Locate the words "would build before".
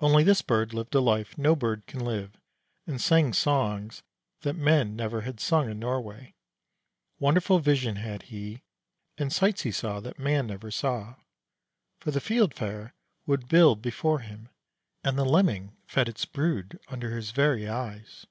13.24-14.18